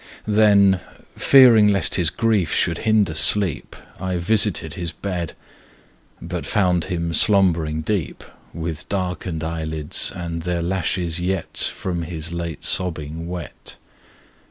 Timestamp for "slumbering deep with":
7.13-8.89